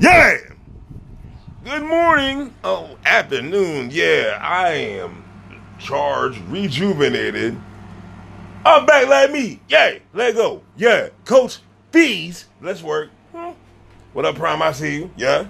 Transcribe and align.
Yeah. 0.00 0.36
Good 1.64 1.82
morning. 1.82 2.54
Oh, 2.62 2.98
afternoon. 3.04 3.90
Yeah, 3.90 4.38
I 4.40 4.70
am 4.72 5.24
charged, 5.78 6.38
rejuvenated. 6.48 7.56
I'm 8.66 8.86
back 8.86 9.08
like 9.08 9.30
me. 9.30 9.60
Yeah, 9.68 9.98
let 10.12 10.34
go. 10.34 10.62
Yeah, 10.76 11.08
Coach 11.24 11.58
Fees. 11.92 12.46
Let's 12.60 12.82
work. 12.82 13.10
Hmm. 13.32 13.50
What 14.12 14.24
up, 14.24 14.36
Prime? 14.36 14.62
I 14.62 14.72
see 14.72 14.96
you. 14.96 15.10
Yeah. 15.16 15.46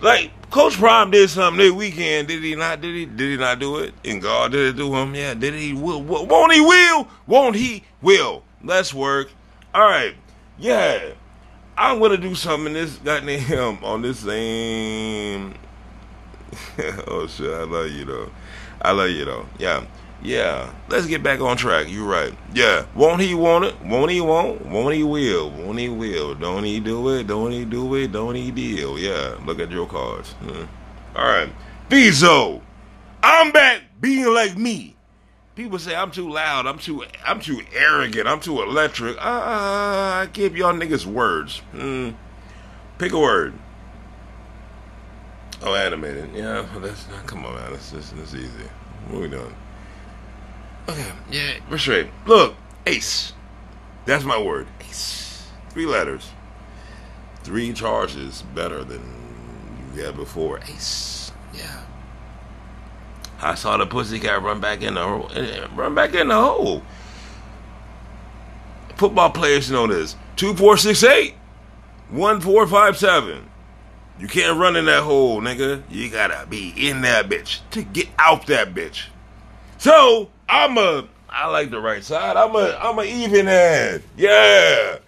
Like 0.00 0.30
Coach 0.50 0.74
Prime 0.74 1.10
did 1.10 1.30
something 1.30 1.58
this 1.58 1.72
weekend. 1.72 2.28
Did 2.28 2.42
he 2.42 2.54
not? 2.54 2.80
Did 2.80 2.94
he? 2.94 3.06
Did 3.06 3.30
he 3.30 3.36
not 3.36 3.58
do 3.58 3.78
it? 3.78 3.94
And 4.04 4.20
God 4.20 4.52
did 4.52 4.74
it 4.74 4.78
to 4.78 4.94
him. 4.94 5.14
Yeah. 5.14 5.34
Did 5.34 5.54
he? 5.54 5.72
Will? 5.72 6.02
Won't 6.02 6.52
he? 6.52 6.60
Will? 6.60 7.08
Won't 7.26 7.56
he? 7.56 7.84
Will? 8.02 8.42
Let's 8.62 8.92
work. 8.92 9.30
All 9.72 9.88
right. 9.88 10.14
Yeah. 10.58 11.12
I'm 11.76 11.98
gonna 11.98 12.16
do 12.16 12.34
something 12.34 12.68
in 12.68 12.72
this 12.74 12.96
goddamn 12.98 13.82
on 13.82 14.02
this 14.02 14.20
same. 14.20 15.54
oh 17.08 17.26
shit! 17.26 17.52
I 17.52 17.64
love 17.64 17.90
you 17.90 18.04
though. 18.04 18.30
I 18.80 18.92
love 18.92 19.10
you 19.10 19.24
though. 19.24 19.46
Yeah, 19.58 19.84
yeah. 20.22 20.72
Let's 20.88 21.06
get 21.06 21.22
back 21.22 21.40
on 21.40 21.56
track. 21.56 21.86
You're 21.88 22.08
right. 22.08 22.32
Yeah. 22.54 22.86
Won't 22.94 23.20
he 23.20 23.34
want 23.34 23.64
it? 23.64 23.80
Won't 23.82 24.10
he 24.10 24.20
won't? 24.20 24.64
Won't 24.66 24.94
he 24.94 25.02
will? 25.02 25.50
Won't 25.50 25.78
he 25.78 25.88
will? 25.88 26.34
Don't 26.34 26.64
he 26.64 26.80
do 26.80 27.08
it? 27.10 27.26
Don't 27.26 27.50
he 27.50 27.64
do 27.64 27.94
it? 27.96 28.12
Don't 28.12 28.34
he 28.34 28.50
deal? 28.50 28.98
Yeah. 28.98 29.36
Look 29.44 29.58
at 29.58 29.70
your 29.70 29.86
cards. 29.86 30.32
Hmm. 30.32 30.64
All 31.16 31.26
right. 31.26 31.52
Bezo, 31.90 32.62
I'm 33.22 33.52
back 33.52 33.82
being 34.00 34.32
like 34.32 34.56
me. 34.56 34.93
People 35.54 35.78
say 35.78 35.94
I'm 35.94 36.10
too 36.10 36.28
loud, 36.28 36.66
I'm 36.66 36.78
too 36.78 37.04
I'm 37.24 37.38
too 37.38 37.62
arrogant, 37.72 38.26
I'm 38.26 38.40
too 38.40 38.60
electric. 38.60 39.16
Uh, 39.18 39.20
I 39.20 40.28
give 40.32 40.56
y'all 40.56 40.72
niggas 40.72 41.06
words. 41.06 41.62
Mm. 41.72 42.16
Pick 42.98 43.12
a 43.12 43.18
word. 43.18 43.54
Oh, 45.62 45.74
animated. 45.74 46.30
Yeah, 46.34 46.66
that's 46.78 47.08
not. 47.08 47.26
come 47.26 47.46
on, 47.46 47.54
man. 47.54 47.72
That's 47.72 47.92
just 47.92 48.16
that's 48.16 48.34
easy. 48.34 48.68
What 49.08 49.18
are 49.18 49.20
we 49.22 49.28
doing? 49.28 49.54
Okay, 50.88 51.12
yeah, 51.30 51.54
we're 51.70 51.78
straight. 51.78 52.08
Look, 52.26 52.56
ace. 52.86 53.32
That's 54.06 54.24
my 54.24 54.40
word. 54.40 54.66
Ace. 54.80 55.48
Three 55.70 55.86
letters. 55.86 56.30
Three 57.44 57.72
charges 57.72 58.42
better 58.54 58.82
than 58.84 59.02
you 59.94 60.02
had 60.02 60.16
before. 60.16 60.58
Ace. 60.68 61.32
Yeah. 61.54 61.84
I 63.44 63.54
saw 63.56 63.76
the 63.76 63.84
pussycat 63.84 64.42
run 64.42 64.58
back 64.60 64.80
in 64.80 64.94
the. 64.94 65.68
Run 65.74 65.94
back 65.94 66.14
in 66.14 66.28
the 66.28 66.34
hole. 66.34 66.82
Football 68.96 69.30
players 69.30 69.70
know 69.70 69.86
this. 69.86 70.16
Two 70.34 70.54
four 70.54 70.78
six 70.78 71.04
eight, 71.04 71.34
one 72.08 72.40
four 72.40 72.66
five 72.66 72.96
seven. 72.96 73.50
You 74.18 74.28
can't 74.28 74.58
run 74.58 74.76
in 74.76 74.86
that 74.86 75.02
hole, 75.02 75.42
nigga. 75.42 75.82
You 75.90 76.08
gotta 76.08 76.46
be 76.46 76.72
in 76.76 77.02
that 77.02 77.28
bitch 77.28 77.60
to 77.72 77.82
get 77.82 78.08
out 78.18 78.46
that 78.46 78.72
bitch. 78.72 79.04
So 79.76 80.30
I'm 80.48 80.78
a. 80.78 81.06
I 81.28 81.48
like 81.48 81.70
the 81.70 81.80
right 81.80 82.02
side. 82.02 82.38
I'm 82.38 82.54
a. 82.56 82.78
I'm 82.80 82.98
a 82.98 83.02
even 83.02 83.46
hand. 83.46 84.02
Yeah. 84.16 84.98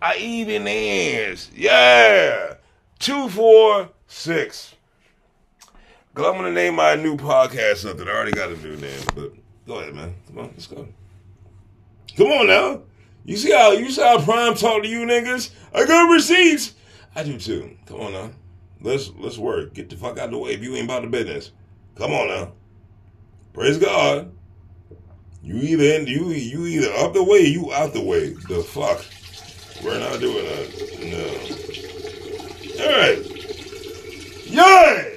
I 0.00 0.16
even 0.18 0.66
hands. 0.66 1.50
Yeah. 1.52 2.54
Two 3.00 3.28
four 3.28 3.88
six. 4.06 4.76
Cause 6.14 6.26
I'm 6.26 6.34
gonna 6.34 6.52
name 6.52 6.74
my 6.74 6.94
new 6.94 7.16
podcast 7.16 7.78
something. 7.78 8.06
I 8.06 8.10
already 8.10 8.32
got 8.32 8.50
a 8.50 8.56
new 8.56 8.76
name, 8.76 9.00
but 9.14 9.32
go 9.66 9.78
ahead, 9.78 9.94
man. 9.94 10.14
Come 10.26 10.40
on, 10.40 10.50
let's 10.52 10.66
go. 10.66 10.86
Come 12.16 12.26
on 12.26 12.48
now. 12.48 12.82
You 13.24 13.38
see 13.38 13.50
how 13.50 13.72
you 13.72 13.90
see 13.90 14.02
how 14.02 14.22
Prime 14.22 14.54
talk 14.54 14.82
to 14.82 14.88
you 14.88 15.06
niggas? 15.06 15.50
I 15.74 15.86
got 15.86 16.10
receipts. 16.10 16.74
I 17.14 17.22
do 17.22 17.38
too. 17.38 17.78
Come 17.86 18.00
on 18.00 18.12
now. 18.12 18.30
Let's 18.82 19.10
let's 19.16 19.38
work. 19.38 19.72
Get 19.72 19.88
the 19.88 19.96
fuck 19.96 20.18
out 20.18 20.26
of 20.26 20.32
the 20.32 20.38
way 20.38 20.50
if 20.50 20.62
you 20.62 20.74
ain't 20.74 20.84
about 20.84 21.00
the 21.02 21.08
business. 21.08 21.52
Come 21.94 22.12
on 22.12 22.28
now. 22.28 22.52
Praise 23.54 23.78
God. 23.78 24.32
You 25.42 25.56
either 25.56 25.84
in 25.84 26.06
you 26.06 26.28
you 26.28 26.66
either 26.66 26.92
up 26.92 27.14
the 27.14 27.24
way, 27.24 27.40
you 27.40 27.72
out 27.72 27.94
the 27.94 28.02
way. 28.02 28.34
The 28.34 28.62
fuck. 28.62 29.02
We're 29.82 29.98
not 29.98 30.20
doing 30.20 30.44
that. 30.44 30.68
No. 31.08 32.84
All 32.84 32.98
right. 32.98 33.18
Yay! 34.46 35.12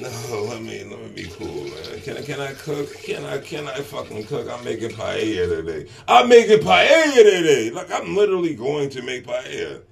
No, 0.00 0.44
let 0.44 0.62
me 0.62 0.82
let 0.84 0.98
me 0.98 1.08
be 1.14 1.28
cool, 1.30 1.64
man. 1.64 2.00
Can 2.02 2.39
I 2.50 2.52
I 2.52 2.56
cook? 2.56 2.94
Can 2.94 3.24
I 3.24 3.38
can 3.38 3.68
I 3.68 3.80
fucking 3.80 4.24
cook? 4.26 4.48
I'm 4.50 4.64
making 4.64 4.90
paella 4.90 5.48
today. 5.48 5.90
I'm 6.08 6.28
making 6.28 6.58
paella 6.58 7.14
today. 7.14 7.70
Like 7.70 7.90
I'm 7.92 8.16
literally 8.16 8.54
going 8.54 8.90
to 8.90 9.02
make 9.02 9.24
paella. 9.24 9.82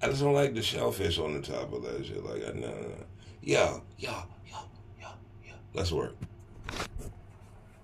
I 0.00 0.06
just 0.06 0.22
don't 0.22 0.32
like 0.32 0.54
the 0.54 0.62
shellfish 0.62 1.18
on 1.18 1.34
the 1.34 1.40
top 1.40 1.72
of 1.72 1.82
that 1.82 2.06
shit. 2.06 2.24
Like 2.24 2.54
no, 2.54 2.68
no, 2.68 2.70
no. 2.70 3.04
Yeah, 3.42 3.78
yeah, 3.98 4.22
yeah, 4.46 4.60
yeah, 4.98 5.08
yeah. 5.44 5.52
Let's 5.74 5.92
work. 5.92 6.16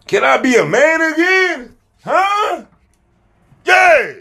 Can 0.06 0.24
I 0.24 0.38
be 0.38 0.56
a 0.56 0.64
man 0.64 1.00
again? 1.12 1.76
Huh? 2.02 2.64
Yeah. 3.66 4.12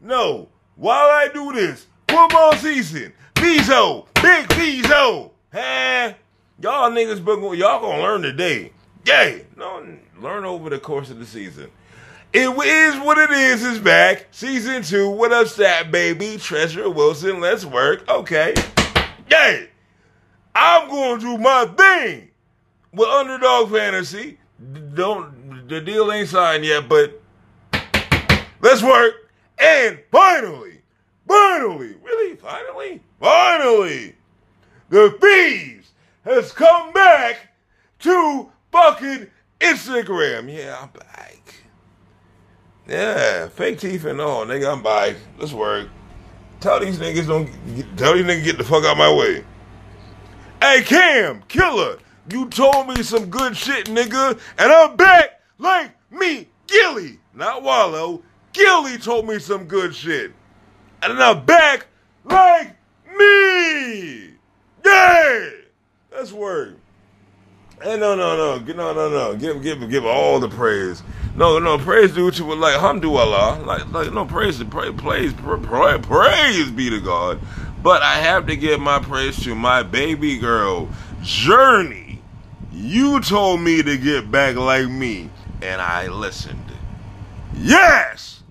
No. 0.00 0.48
While 0.76 1.08
I 1.08 1.28
do 1.32 1.52
this, 1.52 1.86
football 2.08 2.54
season, 2.54 3.12
Bezo, 3.34 4.06
big 4.22 4.48
Bezo. 4.48 5.30
Hey, 5.52 6.16
Y'all 6.62 6.90
niggas, 6.90 7.24
y'all 7.58 7.80
gonna 7.80 8.02
learn 8.02 8.20
today. 8.20 8.72
Yay! 9.06 9.46
No, 9.56 9.86
learn 10.20 10.44
over 10.44 10.70
the 10.70 10.78
course 10.78 11.10
of 11.10 11.18
the 11.18 11.26
season. 11.26 11.70
It 12.32 12.48
is 12.48 13.00
what 13.00 13.18
it 13.18 13.30
is. 13.30 13.64
Is 13.64 13.78
back. 13.78 14.26
Season 14.30 14.82
two. 14.82 15.10
What 15.10 15.32
up, 15.32 15.48
stat 15.48 15.90
baby? 15.90 16.36
Treasure 16.36 16.88
Wilson. 16.88 17.40
Let's 17.40 17.64
work. 17.64 18.08
Okay. 18.08 18.54
Yay! 19.30 19.68
I'm 20.54 20.88
going 20.88 21.20
to 21.20 21.26
do 21.26 21.38
my 21.38 21.66
thing 21.66 22.30
with 22.92 23.08
Underdog 23.08 23.70
Fantasy. 23.72 24.38
Don't 24.94 25.66
the 25.68 25.80
deal 25.80 26.12
ain't 26.12 26.28
signed 26.28 26.64
yet, 26.64 26.88
but 26.88 27.20
let's 28.60 28.82
work. 28.82 29.14
And 29.58 30.00
finally, 30.10 30.82
finally, 31.26 31.94
really, 32.02 32.36
finally, 32.36 33.00
finally, 33.18 34.14
the 34.88 35.16
fees 35.20 35.92
has 36.24 36.52
come 36.52 36.92
back 36.92 37.54
to 38.00 38.50
fucking 38.80 39.26
Instagram. 39.60 40.54
Yeah, 40.54 40.78
I'm 40.80 40.88
back. 40.88 41.54
Yeah, 42.88 43.48
fake 43.48 43.78
teeth 43.78 44.04
and 44.04 44.20
all, 44.20 44.46
nigga. 44.46 44.72
I'm 44.72 44.82
back. 44.82 45.16
Let's 45.38 45.52
work. 45.52 45.88
Tell 46.60 46.80
these 46.80 46.98
niggas 46.98 47.26
don't. 47.26 47.46
Tell 47.96 48.14
these 48.14 48.24
niggas 48.24 48.44
get 48.44 48.58
the 48.58 48.64
fuck 48.64 48.84
out 48.84 48.96
my 48.96 49.12
way. 49.12 49.44
Hey 50.60 50.82
Cam, 50.82 51.42
killer, 51.48 51.98
you 52.30 52.48
told 52.48 52.88
me 52.88 53.02
some 53.02 53.30
good 53.30 53.56
shit, 53.56 53.86
nigga, 53.86 54.38
and 54.58 54.72
I'm 54.72 54.94
back 54.94 55.40
like 55.58 55.92
me, 56.10 56.48
Gillie, 56.66 57.18
not 57.34 57.62
Wallo. 57.62 58.22
Gillie 58.52 58.98
told 58.98 59.26
me 59.26 59.38
some 59.38 59.64
good 59.64 59.94
shit, 59.94 60.32
and 61.02 61.22
I'm 61.22 61.46
back 61.46 61.86
like 62.24 62.76
me. 63.16 64.34
Yeah. 64.84 65.50
That's 66.10 66.32
word. 66.32 66.79
Hey, 67.82 67.96
no, 67.96 68.14
no, 68.14 68.36
no, 68.36 68.58
no, 68.58 68.92
no, 68.92 69.08
no. 69.08 69.36
Give, 69.36 69.62
give, 69.62 69.88
give 69.88 70.04
all 70.04 70.38
the 70.38 70.50
praise. 70.50 71.02
No, 71.34 71.58
no, 71.58 71.78
praise 71.78 72.12
do 72.12 72.26
what 72.26 72.38
you 72.38 72.44
would 72.44 72.58
like. 72.58 72.74
Alhamdulillah. 72.74 73.62
Like, 73.64 73.90
like, 73.90 74.12
no, 74.12 74.26
praise, 74.26 74.62
praise, 74.64 74.92
praise, 74.98 75.32
praise, 75.32 76.00
praise 76.02 76.70
be 76.70 76.90
to 76.90 77.00
God. 77.00 77.40
But 77.82 78.02
I 78.02 78.16
have 78.16 78.46
to 78.48 78.56
give 78.56 78.80
my 78.80 78.98
praise 78.98 79.42
to 79.44 79.54
my 79.54 79.82
baby 79.82 80.36
girl, 80.36 80.90
Journey. 81.22 82.20
You 82.70 83.20
told 83.20 83.62
me 83.62 83.82
to 83.82 83.96
get 83.96 84.30
back 84.30 84.56
like 84.56 84.88
me, 84.90 85.30
and 85.62 85.80
I 85.80 86.08
listened. 86.08 86.64
Yes! 87.54 88.42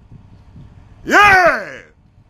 Yeah! 1.05 1.81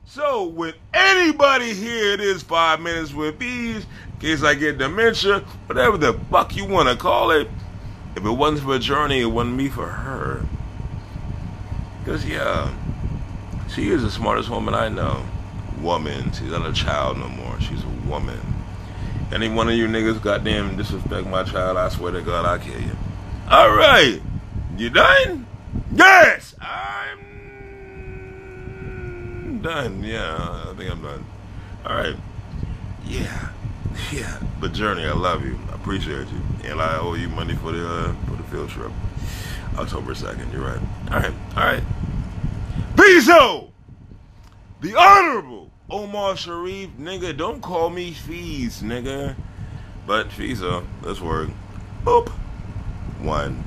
So, 0.03 0.47
with 0.47 0.75
anybody 0.93 1.73
here, 1.73 2.13
it 2.13 2.19
is 2.19 2.43
five 2.43 2.81
minutes 2.81 3.13
with 3.13 3.41
in 3.41 3.85
case 4.19 4.43
I 4.43 4.53
get 4.55 4.77
dementia, 4.77 5.39
whatever 5.65 5.97
the 5.97 6.13
fuck 6.29 6.55
you 6.55 6.65
want 6.65 6.89
to 6.89 6.95
call 6.95 7.31
it. 7.31 7.47
If 8.15 8.25
it 8.25 8.31
wasn't 8.31 8.61
for 8.63 8.75
a 8.75 8.79
journey, 8.79 9.21
it 9.21 9.27
wasn't 9.27 9.55
me 9.55 9.69
for 9.69 9.87
her. 9.87 10.45
Because, 11.99 12.27
yeah, 12.27 12.73
she 13.73 13.89
is 13.89 14.01
the 14.01 14.11
smartest 14.11 14.49
woman 14.49 14.73
I 14.73 14.89
know. 14.89 15.25
Woman. 15.81 16.31
She's 16.33 16.51
not 16.51 16.65
a 16.65 16.73
child 16.73 17.17
no 17.17 17.29
more. 17.29 17.59
She's 17.61 17.83
a 17.83 18.09
woman. 18.09 18.39
Any 19.31 19.47
one 19.47 19.69
of 19.69 19.75
you 19.75 19.87
niggas 19.87 20.21
goddamn 20.21 20.75
disrespect 20.75 21.27
my 21.27 21.43
child, 21.43 21.77
I 21.77 21.89
swear 21.89 22.11
to 22.11 22.21
God, 22.21 22.45
I'll 22.45 22.59
kill 22.59 22.81
you. 22.81 22.97
All 23.49 23.69
right. 23.75 24.19
You 24.75 24.89
done? 24.89 25.45
Yes! 25.93 26.55
I'm 26.59 27.19
done. 29.61 30.03
Yeah, 30.03 30.65
I 30.69 30.73
think 30.75 30.91
I'm 30.91 31.01
done. 31.01 31.25
All 31.85 31.95
right. 31.95 32.15
Yeah. 33.05 33.49
Yeah, 34.11 34.39
but 34.59 34.73
Journey, 34.73 35.05
I 35.05 35.13
love 35.13 35.45
you. 35.45 35.59
I 35.71 35.75
appreciate 35.75 36.27
you, 36.27 36.41
and 36.69 36.81
I 36.81 36.97
owe 36.99 37.13
you 37.15 37.29
money 37.29 37.55
for 37.55 37.71
the 37.71 37.87
uh, 37.87 38.15
for 38.25 38.35
the 38.35 38.43
field 38.43 38.69
trip, 38.69 38.91
October 39.77 40.15
second. 40.15 40.51
You're 40.51 40.65
right. 40.65 40.81
All 41.11 41.19
right, 41.19 41.33
all 41.55 41.63
right. 41.63 41.83
Out. 43.29 43.69
The 44.81 44.95
Honorable 44.95 45.71
Omar 45.89 46.37
Sharif, 46.37 46.89
nigga. 46.91 47.35
Don't 47.35 47.61
call 47.61 47.89
me 47.89 48.11
Fees, 48.11 48.81
nigga. 48.81 49.35
But 50.07 50.29
Fiza, 50.29 50.85
let's 51.01 51.19
work. 51.19 51.49
Boop. 52.03 52.29
One. 53.19 53.63